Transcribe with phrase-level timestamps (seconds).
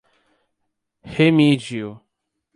[1.05, 2.01] Remígio